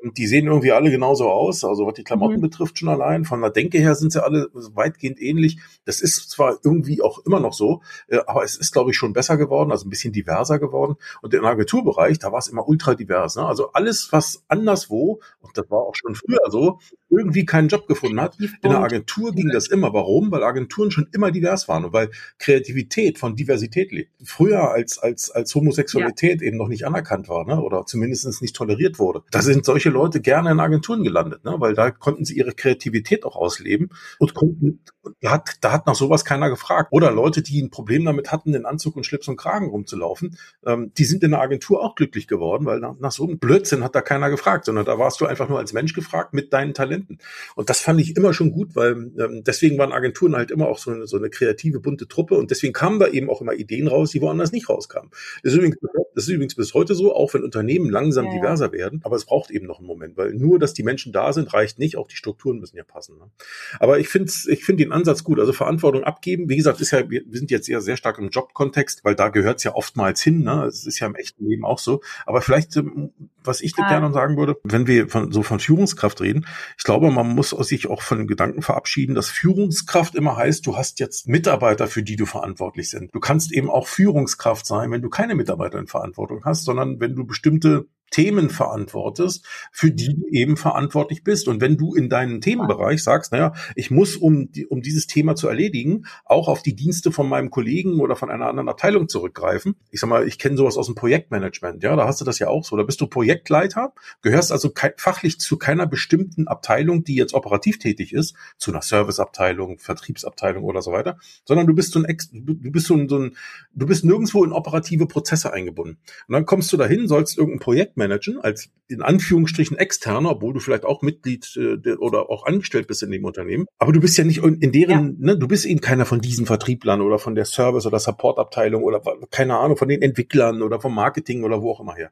[0.03, 1.65] die sehen irgendwie alle genauso aus.
[1.65, 2.43] Also was die Klamotten mhm.
[2.43, 3.25] betrifft schon allein.
[3.25, 5.59] Von der Denke her sind sie alle weitgehend ähnlich.
[5.85, 9.13] Das ist zwar irgendwie auch immer noch so, äh, aber es ist, glaube ich, schon
[9.13, 10.97] besser geworden, also ein bisschen diverser geworden.
[11.23, 13.37] Und im Agenturbereich, da war es immer ultra divers.
[13.37, 13.45] Ne?
[13.45, 16.79] Also alles, was anderswo, und das war auch schon früher so,
[17.09, 18.39] irgendwie keinen Job gefunden hat.
[18.39, 19.93] In der Agentur ging das immer.
[19.93, 20.31] Warum?
[20.31, 24.11] Weil Agenturen schon immer divers waren und weil Kreativität von Diversität lebt.
[24.25, 26.49] Früher als, als, als Homosexualität ja.
[26.49, 27.61] eben noch nicht anerkannt war, ne?
[27.61, 29.23] oder zumindest nicht toleriert wurde.
[29.31, 31.55] Da sind solche Leute gerne in Agenturen gelandet, ne?
[31.59, 34.81] weil da konnten sie ihre Kreativität auch ausleben und konnten,
[35.21, 36.89] da hat, da hat nach sowas keiner gefragt.
[36.93, 40.93] Oder Leute, die ein Problem damit hatten, in Anzug und Schlips und Kragen rumzulaufen, ähm,
[40.97, 43.95] die sind in der Agentur auch glücklich geworden, weil nach, nach so einem Blödsinn hat
[43.95, 47.19] da keiner gefragt, sondern da warst du einfach nur als Mensch gefragt mit deinen Talenten.
[47.55, 50.79] Und das fand ich immer schon gut, weil ähm, deswegen waren Agenturen halt immer auch
[50.79, 53.89] so eine, so eine kreative, bunte Truppe und deswegen kamen da eben auch immer Ideen
[53.89, 55.11] raus, die woanders nicht rauskamen.
[55.43, 55.77] Das ist übrigens,
[56.15, 58.33] das ist übrigens bis heute so, auch wenn Unternehmen langsam ja.
[58.33, 61.33] diverser werden, aber es braucht eben noch einen Moment, weil nur, dass die Menschen da
[61.33, 63.19] sind, reicht nicht, auch die Strukturen müssen ja passen.
[63.19, 63.31] Ne?
[63.79, 67.09] Aber ich finde ich finde den Ansatz gut, also Verantwortung abgeben, wie gesagt, ist ja,
[67.09, 70.43] wir sind jetzt eher sehr stark im Jobkontext, weil da gehört es ja oftmals hin,
[70.43, 70.65] ne?
[70.65, 72.01] Es ist ja im echten Leben auch so.
[72.25, 73.13] Aber vielleicht, ähm,
[73.43, 73.89] was ich ah.
[73.89, 77.89] gerne sagen würde, wenn wir von, so von Führungskraft reden, ich glaube, man muss sich
[77.89, 82.17] auch von dem Gedanken verabschieden, dass Führungskraft immer heißt, du hast jetzt Mitarbeiter, für die
[82.17, 83.15] du verantwortlich sind.
[83.15, 87.15] Du kannst eben auch Führungskraft sein, wenn du keine Mitarbeiter in Verantwortung hast, sondern wenn
[87.15, 91.49] du bestimmte Themen verantwortest, für die du eben verantwortlich bist.
[91.49, 95.49] Und wenn du in deinem Themenbereich sagst, naja, ich muss, um, um dieses Thema zu
[95.49, 99.77] erledigen, auch auf die Dienste von meinem Kollegen oder von einer anderen Abteilung zurückgreifen.
[99.91, 102.49] Ich sag mal, ich kenne sowas aus dem Projektmanagement, ja, da hast du das ja
[102.49, 102.77] auch so.
[102.77, 103.93] Da bist du Projektleiter,
[104.23, 109.79] gehörst also fachlich zu keiner bestimmten Abteilung, die jetzt operativ tätig ist, zu einer Serviceabteilung,
[109.79, 113.19] Vertriebsabteilung oder so weiter, sondern du bist so ein, Ex du bist so ein, so
[113.19, 113.37] ein
[113.75, 115.99] du bist nirgendwo in operative Prozesse eingebunden.
[116.29, 120.61] Und dann kommst du dahin, sollst irgendein Projekt Projektmanager als in Anführungsstrichen externer, obwohl du
[120.61, 123.67] vielleicht auch Mitglied äh, oder auch angestellt bist in dem Unternehmen.
[123.79, 125.33] Aber du bist ja nicht in deren, ja.
[125.33, 129.03] ne, du bist eben keiner von diesen Vertrieblern oder von der Service- oder Supportabteilung oder
[129.31, 132.11] keine Ahnung, von den Entwicklern oder vom Marketing oder wo auch immer her.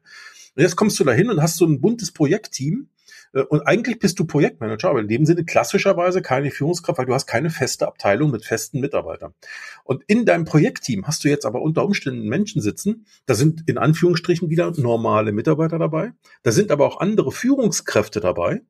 [0.55, 2.89] Und jetzt kommst du da hin und hast so ein buntes Projektteam
[3.43, 7.25] und eigentlich bist du Projektmanager, aber in dem Sinne klassischerweise keine Führungskraft, weil du hast
[7.25, 9.33] keine feste Abteilung mit festen Mitarbeitern.
[9.83, 13.77] Und in deinem Projektteam hast du jetzt aber unter Umständen Menschen sitzen, da sind in
[13.77, 18.61] Anführungsstrichen wieder normale Mitarbeiter dabei, da sind aber auch andere Führungskräfte dabei,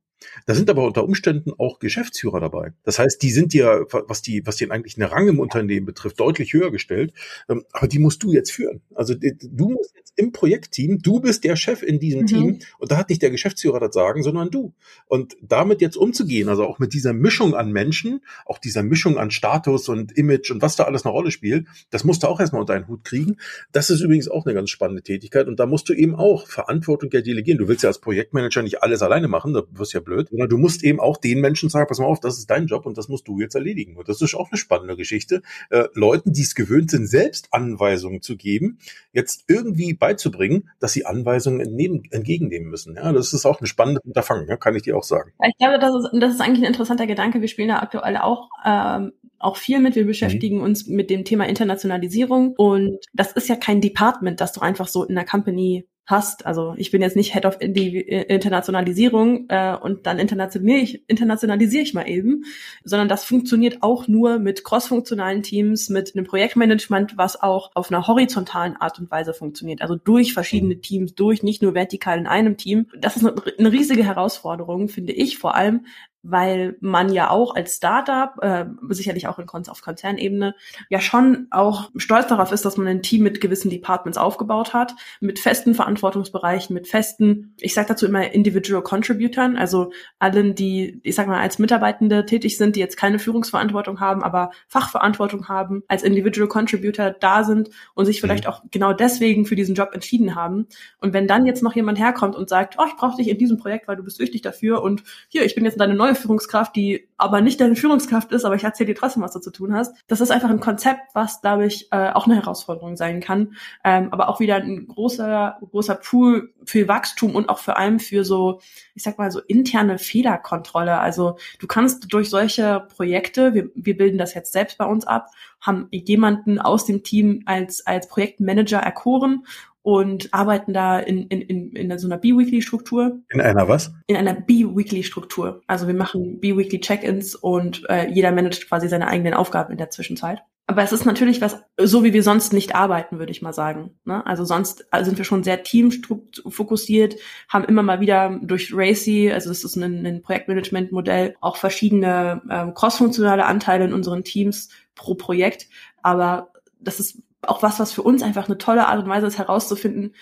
[0.45, 2.73] da sind aber unter Umständen auch Geschäftsführer dabei.
[2.83, 6.53] Das heißt, die sind dir, was die, was den eigentlichen Rang im Unternehmen betrifft, deutlich
[6.53, 7.13] höher gestellt.
[7.49, 8.81] Ähm, aber die musst du jetzt führen.
[8.93, 12.27] Also du musst jetzt im Projektteam, du bist der Chef in diesem mhm.
[12.27, 14.73] Team und da hat nicht der Geschäftsführer das Sagen, sondern du.
[15.07, 19.31] Und damit jetzt umzugehen, also auch mit dieser Mischung an Menschen, auch dieser Mischung an
[19.31, 22.61] Status und Image und was da alles eine Rolle spielt, das musst du auch erstmal
[22.61, 23.37] unter einen Hut kriegen.
[23.71, 27.09] Das ist übrigens auch eine ganz spannende Tätigkeit und da musst du eben auch Verantwortung
[27.11, 27.57] ja delegieren.
[27.57, 30.57] Du willst ja als Projektmanager nicht alles alleine machen, da wirst ja blöd, sondern du
[30.57, 33.09] musst eben auch den Menschen sagen, pass mal auf, das ist dein Job und das
[33.09, 33.97] musst du jetzt erledigen.
[33.97, 35.41] Und das ist auch eine spannende Geschichte.
[35.69, 38.77] Äh, Leuten, die es gewöhnt sind, selbst Anweisungen zu geben,
[39.11, 42.95] jetzt irgendwie beizubringen, dass sie Anweisungen entnehmen, entgegennehmen müssen.
[42.95, 45.31] Ja, das ist auch eine spannende Unterfangen, ja, kann ich dir auch sagen.
[45.43, 47.41] Ich glaube, das ist, das ist eigentlich ein interessanter Gedanke.
[47.41, 49.95] Wir spielen da aktuell auch ähm, auch viel mit.
[49.95, 50.63] Wir beschäftigen mhm.
[50.63, 55.03] uns mit dem Thema Internationalisierung und das ist ja kein Department, das du einfach so
[55.03, 56.45] in der Company hast.
[56.45, 61.93] Also ich bin jetzt nicht Head of Internationalisierung äh, und dann internationalisiere ich, internationalisiere ich
[61.93, 62.43] mal eben,
[62.83, 68.07] sondern das funktioniert auch nur mit crossfunktionalen Teams, mit einem Projektmanagement, was auch auf einer
[68.07, 69.81] horizontalen Art und Weise funktioniert.
[69.81, 70.81] Also durch verschiedene mhm.
[70.81, 72.87] Teams, durch nicht nur vertikal in einem Team.
[72.97, 75.85] Das ist eine, eine riesige Herausforderung, finde ich, vor allem,
[76.27, 80.55] weil man ja auch als Startup, äh, sicherlich auch in auf Konzernebene,
[80.89, 84.95] ja schon auch stolz darauf ist, dass man ein Team mit gewissen Departments aufgebaut hat,
[85.21, 91.15] mit festen Verantwortungsbereichen, mit festen, ich sage dazu immer Individual Contributern, also allen, die, ich
[91.15, 96.03] sag mal, als Mitarbeitende tätig sind, die jetzt keine Führungsverantwortung haben, aber Fachverantwortung haben, als
[96.03, 98.49] Individual Contributor da sind und sich vielleicht mhm.
[98.49, 100.67] auch genau deswegen für diesen Job entschieden haben.
[100.99, 103.57] Und wenn dann jetzt noch jemand herkommt und sagt, oh, ich brauche dich in diesem
[103.57, 107.07] Projekt, weil du bist wichtig dafür und hier, ich bin jetzt deine neue Führungskraft, die
[107.17, 109.95] aber nicht deine Führungskraft ist, aber ich erzähle dir trotzdem, was du zu tun hast.
[110.07, 114.09] Das ist einfach ein Konzept, was, glaube ich, äh, auch eine Herausforderung sein kann, ähm,
[114.11, 118.59] aber auch wieder ein großer, großer Pool für Wachstum und auch vor allem für so,
[118.95, 120.99] ich sag mal, so interne Fehlerkontrolle.
[120.99, 125.27] Also du kannst durch solche Projekte, wir, wir bilden das jetzt selbst bei uns ab,
[125.61, 129.45] haben jemanden aus dem Team als, als Projektmanager erkoren
[129.85, 133.19] und arbeiten da in, in, in, in so einer B-Weekly-Struktur.
[133.29, 133.93] In einer was?
[134.07, 135.61] In einer B-Weekly-Struktur.
[135.67, 139.91] Also wir machen B-Weekly Check-ins und äh, jeder managt quasi seine eigenen Aufgaben in der
[139.91, 140.41] Zwischenzeit.
[140.65, 143.91] Aber es ist natürlich was, so wie wir sonst nicht arbeiten, würde ich mal sagen.
[144.05, 144.25] Ne?
[144.25, 147.17] Also sonst also sind wir schon sehr teamfokussiert,
[147.47, 152.73] haben immer mal wieder durch Racy, also das ist ein, ein Projektmanagement-Modell, auch verschiedene ähm,
[152.73, 155.67] crossfunktionale Anteile in unseren Teams pro Projekt.
[156.01, 159.37] Aber das ist auch was, was für uns einfach eine tolle Art und Weise ist,
[159.37, 160.15] herauszufinden,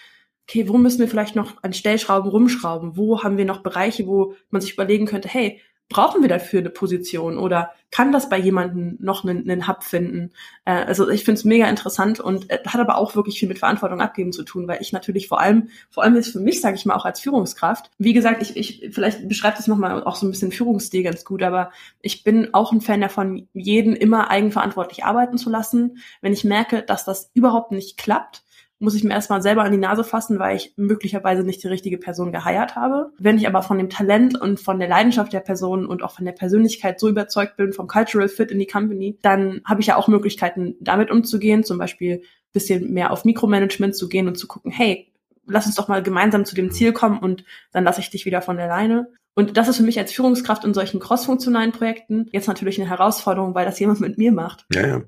[0.47, 2.97] okay, wo müssen wir vielleicht noch an Stellschrauben rumschrauben?
[2.97, 5.61] Wo haben wir noch Bereiche, wo man sich überlegen könnte, hey,
[5.93, 10.31] brauchen wir dafür eine Position oder kann das bei jemandem noch einen, einen Hub finden?
[10.65, 13.59] Äh, also ich finde es mega interessant und äh, hat aber auch wirklich viel mit
[13.59, 16.75] Verantwortung abgeben zu tun, weil ich natürlich vor allem, vor allem ist für mich, sage
[16.75, 20.25] ich mal, auch als Führungskraft, wie gesagt, ich, ich vielleicht beschreibt das nochmal auch so
[20.25, 25.05] ein bisschen Führungsstil ganz gut, aber ich bin auch ein Fan davon, jeden immer eigenverantwortlich
[25.05, 25.99] arbeiten zu lassen.
[26.21, 28.43] Wenn ich merke, dass das überhaupt nicht klappt,
[28.83, 31.97] muss ich mir erstmal selber an die Nase fassen, weil ich möglicherweise nicht die richtige
[31.97, 33.11] Person geheiert habe.
[33.17, 36.25] Wenn ich aber von dem Talent und von der Leidenschaft der Person und auch von
[36.25, 39.95] der Persönlichkeit so überzeugt bin, vom Cultural Fit in die Company, dann habe ich ja
[39.95, 44.69] auch Möglichkeiten, damit umzugehen, zum Beispiel bisschen mehr auf Mikromanagement zu gehen und zu gucken,
[44.69, 45.11] hey,
[45.47, 48.41] lass uns doch mal gemeinsam zu dem Ziel kommen und dann lasse ich dich wieder
[48.41, 49.07] von alleine.
[49.33, 53.55] Und das ist für mich als Führungskraft in solchen crossfunktionalen Projekten jetzt natürlich eine Herausforderung,
[53.55, 54.65] weil das jemand mit mir macht.
[54.71, 55.01] Ja, ja.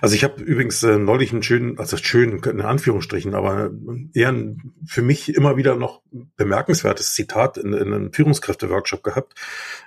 [0.00, 3.70] Also ich habe übrigens äh, neulich einen schönen, also schön in Anführungsstrichen, aber
[4.14, 6.02] eher ein, für mich immer wieder noch
[6.36, 9.34] bemerkenswertes Zitat in, in einem Führungskräfte-Workshop gehabt.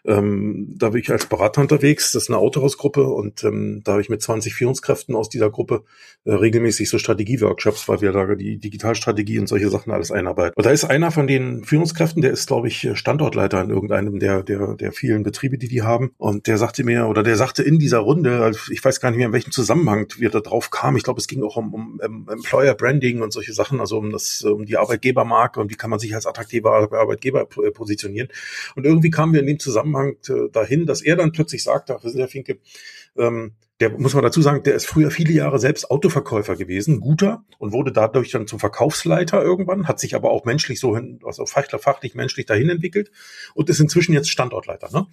[0.05, 4.01] Ähm, da bin ich als Berater unterwegs, das ist eine Autohausgruppe und ähm, da habe
[4.01, 5.83] ich mit 20 Führungskräften aus dieser Gruppe
[6.23, 10.53] äh, regelmäßig so Strategie-Workshops, weil wir da die Digitalstrategie und solche Sachen alles einarbeiten.
[10.55, 14.43] Und da ist einer von den Führungskräften, der ist, glaube ich, Standortleiter in irgendeinem der,
[14.43, 16.11] der, der vielen Betriebe, die die haben.
[16.17, 19.17] Und der sagte mir, oder der sagte in dieser Runde, also ich weiß gar nicht
[19.17, 20.97] mehr, in welchem Zusammenhang wir da drauf kamen.
[20.97, 24.41] Ich glaube, es ging auch um, um, Employer Branding und solche Sachen, also um das,
[24.41, 28.29] um die Arbeitgebermarke und wie kann man sich als attraktiver Arbeitgeber positionieren.
[28.75, 32.09] Und irgendwie kamen wir in dem Zusammenhang äh, dahin, dass er dann plötzlich sagte, wir
[32.09, 32.59] sind ja Finke,
[33.17, 37.43] ähm, der muss man dazu sagen, der ist früher viele Jahre selbst Autoverkäufer gewesen, guter
[37.57, 41.45] und wurde dadurch dann zum Verkaufsleiter irgendwann, hat sich aber auch menschlich so hin, also
[41.45, 43.11] fachlich, menschlich dahin entwickelt
[43.55, 45.07] und ist inzwischen jetzt Standortleiter, ne?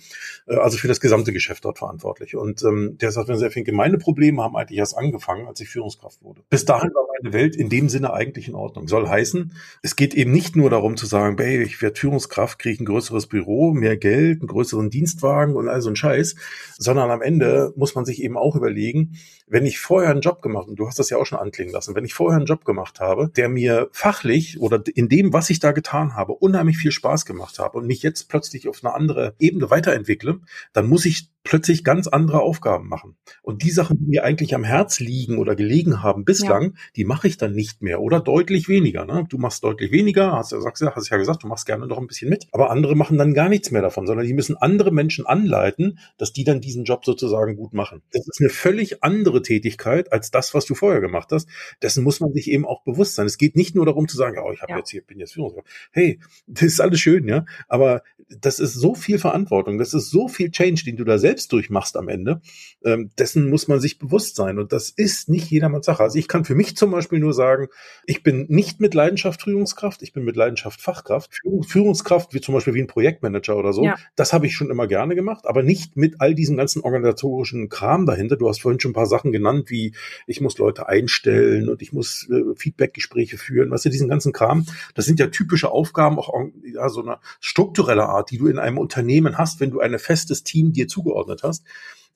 [0.46, 2.36] Äh, also für das gesamte Geschäft dort verantwortlich.
[2.36, 5.68] Und ähm, der sagt, wenn sehr viele gemeine Probleme haben eigentlich erst angefangen, als ich
[5.68, 6.42] Führungskraft wurde.
[6.50, 8.88] Bis dahin war meine Welt in dem Sinne eigentlich in Ordnung.
[8.88, 12.82] Soll heißen, es geht eben nicht nur darum zu sagen, hey, ich werde Führungskraft, kriege
[12.82, 16.36] ein größeres Büro, mehr Geld, einen größeren Dienstwagen und all so ein Scheiß,
[16.78, 20.68] sondern am Ende muss man sich eben auch überlegen, wenn ich vorher einen Job gemacht,
[20.68, 23.00] und du hast das ja auch schon anklingen lassen, wenn ich vorher einen Job gemacht
[23.00, 27.26] habe, der mir fachlich oder in dem, was ich da getan habe, unheimlich viel Spaß
[27.26, 30.40] gemacht habe und mich jetzt plötzlich auf eine andere Ebene weiterentwickle,
[30.72, 33.16] dann muss ich plötzlich ganz andere Aufgaben machen.
[33.42, 36.70] Und die Sachen, die mir eigentlich am Herz liegen oder gelegen haben bislang, ja.
[36.96, 39.06] die mache ich dann nicht mehr oder deutlich weniger.
[39.06, 39.26] Ne?
[39.28, 42.06] Du machst deutlich weniger, hast ja, sagst, hast ja gesagt, du machst gerne noch ein
[42.06, 45.26] bisschen mit, aber andere machen dann gar nichts mehr davon, sondern die müssen andere Menschen
[45.26, 48.02] anleiten, dass die dann diesen Job sozusagen gut machen.
[48.12, 51.48] Das ist eine völlig andere Tätigkeit als das, was du vorher gemacht hast.
[51.82, 53.26] Dessen muss man sich eben auch bewusst sein.
[53.26, 54.78] Es geht nicht nur darum zu sagen, oh, ich habe ja.
[54.78, 55.68] jetzt hier, bin jetzt Führungskraft.
[55.90, 60.28] Hey, das ist alles schön, ja, aber das ist so viel Verantwortung, das ist so
[60.28, 62.40] viel Change, den du da selbst durchmachst am Ende.
[62.84, 66.02] Ähm, dessen muss man sich bewusst sein und das ist nicht jedermanns Sache.
[66.02, 67.68] Also ich kann für mich zum Beispiel nur sagen,
[68.04, 71.40] ich bin nicht mit Leidenschaft Führungskraft, ich bin mit Leidenschaft Fachkraft.
[71.66, 73.96] Führungskraft, wie zum Beispiel wie ein Projektmanager oder so, ja.
[74.16, 78.06] das habe ich schon immer gerne gemacht, aber nicht mit all diesem ganzen organisatorischen Kram
[78.06, 78.36] dahinter.
[78.36, 79.94] Du hast vorhin schon ein paar Sachen genannt, wie
[80.26, 84.66] ich muss Leute einstellen und ich muss äh, Feedbackgespräche führen, weißt du, diesen ganzen Kram.
[84.94, 86.32] Das sind ja typische Aufgaben, auch
[86.64, 90.44] ja, so eine strukturelle Art, die du in einem Unternehmen hast, wenn du ein festes
[90.44, 91.64] Team dir zugeordnet hast.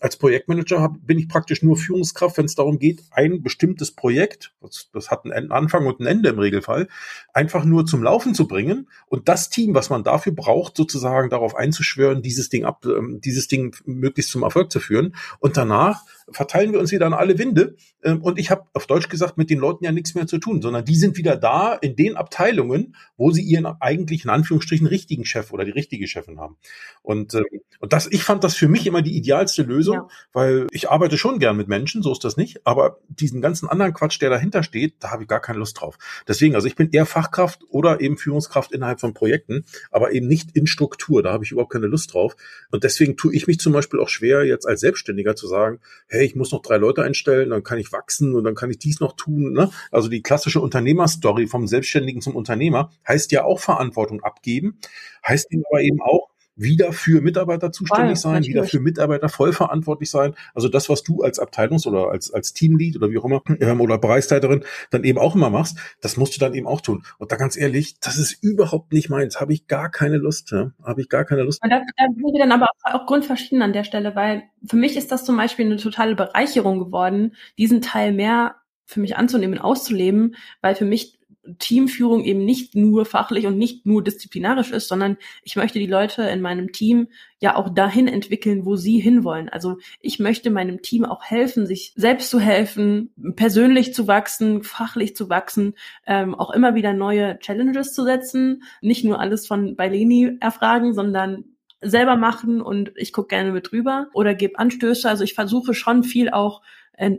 [0.00, 4.52] Als Projektmanager hab, bin ich praktisch nur Führungskraft, wenn es darum geht, ein bestimmtes Projekt,
[4.60, 6.88] das, das hat einen Anfang und ein Ende im Regelfall,
[7.32, 11.54] einfach nur zum Laufen zu bringen und das Team, was man dafür braucht, sozusagen darauf
[11.54, 15.14] einzuschwören, dieses Ding ab, ähm, dieses Ding möglichst zum Erfolg zu führen.
[15.40, 17.76] Und danach verteilen wir uns wieder an alle Winde.
[18.02, 20.62] Ähm, und ich habe auf Deutsch gesagt mit den Leuten ja nichts mehr zu tun,
[20.62, 25.24] sondern die sind wieder da in den Abteilungen, wo sie ihren eigentlich in Anführungsstrichen richtigen
[25.24, 26.56] Chef oder die richtige Chefin haben.
[27.02, 27.44] Und, ähm,
[27.80, 30.08] und das, ich fand das für mich immer die idealste Lösung, ja.
[30.32, 32.66] weil ich arbeite schon gern mit Menschen, so ist das nicht.
[32.66, 35.98] Aber diesen ganzen anderen Quatsch, der dahinter steht, da habe ich gar keine Lust drauf.
[36.26, 40.56] Deswegen, also ich bin eher Fachkraft oder eben Führungskraft innerhalb von Projekten, aber eben nicht
[40.56, 41.22] in Struktur.
[41.22, 42.36] Da habe ich überhaupt keine Lust drauf.
[42.70, 46.24] Und deswegen tue ich mich zum Beispiel auch schwer, jetzt als Selbstständiger zu sagen, hey,
[46.24, 49.00] ich muss noch drei Leute einstellen, dann kann ich wachsen und dann kann ich dies
[49.00, 49.52] noch tun.
[49.52, 49.70] Ne?
[49.90, 54.78] Also die klassische Unternehmerstory vom Selbstständigen zum Unternehmer heißt ja auch Verantwortung abgeben,
[55.26, 58.54] heißt aber eben auch, wieder für Mitarbeiter zuständig sein, natürlich.
[58.54, 60.34] wieder für Mitarbeiter voll verantwortlich sein.
[60.54, 63.80] Also das, was du als Abteilungs- oder als, als Teamlead oder wie auch immer ähm,
[63.80, 67.04] oder Bereichsleiterin dann eben auch immer machst, das musst du dann eben auch tun.
[67.18, 69.40] Und da ganz ehrlich, das ist überhaupt nicht meins.
[69.40, 70.52] Habe ich gar keine Lust.
[70.52, 70.70] Ja?
[70.82, 71.62] Habe ich gar keine Lust.
[71.62, 74.76] Und da, da sind wir dann aber auch, auch grundverschieden an der Stelle, weil für
[74.76, 79.58] mich ist das zum Beispiel eine totale Bereicherung geworden, diesen Teil mehr für mich anzunehmen,
[79.58, 81.18] auszuleben, weil für mich
[81.58, 86.22] Teamführung eben nicht nur fachlich und nicht nur disziplinarisch ist, sondern ich möchte die Leute
[86.22, 87.08] in meinem Team
[87.40, 89.48] ja auch dahin entwickeln, wo sie hinwollen.
[89.48, 95.14] Also ich möchte meinem Team auch helfen, sich selbst zu helfen, persönlich zu wachsen, fachlich
[95.14, 95.74] zu wachsen,
[96.06, 100.94] ähm, auch immer wieder neue Challenges zu setzen, nicht nur alles von bei Leni erfragen,
[100.94, 101.44] sondern
[101.84, 105.08] selber machen und ich gucke gerne mit drüber oder gebe Anstöße.
[105.08, 106.62] Also ich versuche schon viel auch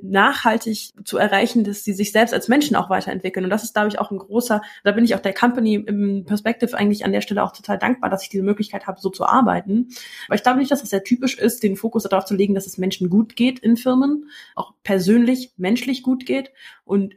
[0.01, 3.43] nachhaltig zu erreichen, dass sie sich selbst als Menschen auch weiterentwickeln.
[3.43, 6.25] Und das ist, glaube ich, auch ein großer, da bin ich auch der Company im
[6.25, 9.25] Perspective eigentlich an der Stelle auch total dankbar, dass ich diese Möglichkeit habe, so zu
[9.25, 9.89] arbeiten.
[10.27, 12.67] Weil ich glaube nicht, dass es sehr typisch ist, den Fokus darauf zu legen, dass
[12.67, 16.51] es Menschen gut geht in Firmen, auch persönlich, menschlich gut geht.
[16.85, 17.15] Und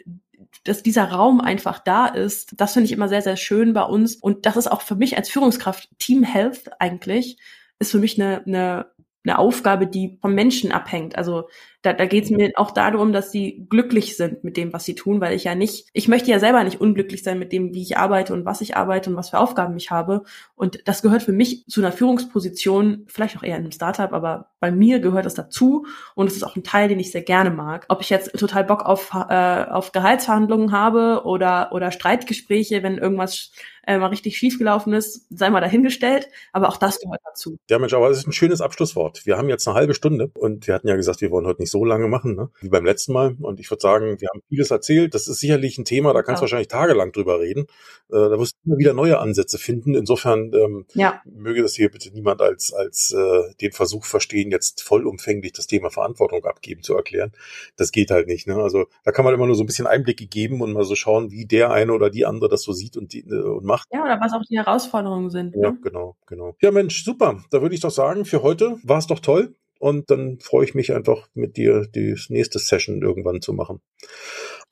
[0.65, 4.17] dass dieser Raum einfach da ist, das finde ich immer sehr, sehr schön bei uns.
[4.17, 7.39] Und das ist auch für mich als Führungskraft Team Health eigentlich,
[7.79, 8.87] ist für mich eine, eine
[9.29, 11.17] eine Aufgabe, die vom Menschen abhängt.
[11.17, 11.49] Also
[11.89, 14.95] da, da geht es mir auch darum, dass sie glücklich sind mit dem, was sie
[14.95, 17.81] tun, weil ich ja nicht, ich möchte ja selber nicht unglücklich sein mit dem, wie
[17.81, 20.25] ich arbeite und was ich arbeite und was für Aufgaben ich habe.
[20.55, 24.51] Und das gehört für mich zu einer Führungsposition, vielleicht auch eher in einem Startup, aber
[24.61, 27.51] bei mir gehört das dazu und es ist auch ein Teil, den ich sehr gerne
[27.51, 27.87] mag.
[27.89, 33.53] Ob ich jetzt total Bock auf, äh, auf Gehaltsverhandlungen habe oder, oder Streitgespräche, wenn irgendwas
[33.89, 36.29] äh, mal richtig schief gelaufen ist, sei mal dahingestellt.
[36.53, 37.59] Aber auch das gehört dazu.
[37.71, 39.25] Ja, Mensch, aber es ist ein schönes Abschlusswort.
[39.25, 41.71] Wir haben jetzt eine halbe Stunde und wir hatten ja gesagt, wir wollen heute nicht
[41.71, 42.51] so lange machen, ne?
[42.61, 43.37] wie beim letzten Mal.
[43.41, 45.15] Und ich würde sagen, wir haben vieles erzählt.
[45.15, 46.43] Das ist sicherlich ein Thema, da kannst du ja.
[46.43, 47.63] wahrscheinlich tagelang drüber reden.
[48.11, 49.95] Äh, da wirst du immer wieder neue Ansätze finden.
[49.95, 51.23] Insofern ähm, ja.
[51.25, 55.91] möge das hier bitte niemand als, als äh, den Versuch verstehen, jetzt vollumfänglich das Thema
[55.91, 57.33] Verantwortung abgeben zu erklären.
[57.77, 58.47] Das geht halt nicht.
[58.47, 58.57] Ne?
[58.57, 61.31] Also da kann man immer nur so ein bisschen Einblicke geben und mal so schauen,
[61.31, 63.89] wie der eine oder die andere das so sieht und, die, äh, und macht macht.
[63.93, 65.55] Ja, oder was auch die Herausforderungen sind.
[65.55, 65.79] Ja, ne?
[65.83, 66.57] genau, genau.
[66.61, 67.43] Ja, Mensch, super.
[67.51, 69.55] Da würde ich doch sagen, für heute war es doch toll.
[69.79, 73.81] Und dann freue ich mich einfach mit dir die nächste Session irgendwann zu machen.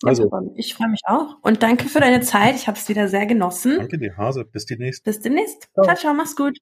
[0.02, 2.54] Also, ich freue mich auch und danke für deine Zeit.
[2.54, 3.78] Ich habe es wieder sehr genossen.
[3.78, 4.44] Danke dir, Hase.
[4.44, 5.04] Bis demnächst.
[5.04, 5.68] Bis demnächst.
[5.72, 6.54] Ciao, ciao, ciao mach's gut.